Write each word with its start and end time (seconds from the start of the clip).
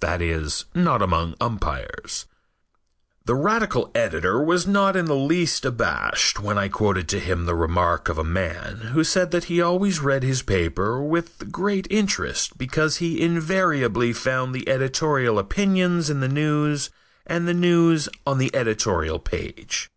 That 0.00 0.20
is, 0.20 0.66
not 0.74 1.00
among 1.00 1.36
umpires. 1.40 2.26
The 3.24 3.34
radical 3.34 3.90
editor 3.94 4.38
was 4.44 4.66
not 4.66 4.94
in 4.94 5.06
the 5.06 5.16
least 5.16 5.64
abashed 5.64 6.38
when 6.38 6.58
I 6.58 6.68
quoted 6.68 7.08
to 7.08 7.18
him 7.18 7.46
the 7.46 7.54
remark 7.54 8.10
of 8.10 8.18
a 8.18 8.22
man 8.22 8.90
who 8.92 9.02
said 9.02 9.30
that 9.30 9.44
he 9.44 9.62
always 9.62 10.00
read 10.00 10.22
his 10.22 10.42
paper 10.42 11.02
with 11.02 11.50
great 11.50 11.86
interest 11.88 12.58
because 12.58 12.98
he 12.98 13.22
invariably 13.22 14.12
found 14.12 14.54
the 14.54 14.68
editorial 14.68 15.38
opinions 15.38 16.10
in 16.10 16.20
the 16.20 16.28
news 16.28 16.90
and 17.26 17.48
the 17.48 17.54
news 17.54 18.06
on 18.26 18.36
the 18.36 18.54
editorial 18.54 19.18
page. 19.18 19.88